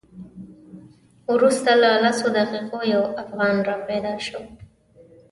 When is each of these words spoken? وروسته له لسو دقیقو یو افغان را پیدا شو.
وروسته 1.33 1.69
له 1.81 1.89
لسو 2.03 2.27
دقیقو 2.39 2.79
یو 2.93 3.03
افغان 3.23 3.55
را 3.67 3.75
پیدا 3.87 4.13
شو. 4.25 4.41